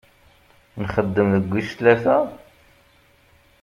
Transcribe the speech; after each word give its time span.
Nxeddem 0.83 1.27
deg 1.35 1.45
wis 1.51 1.69
tlata? 1.77 2.17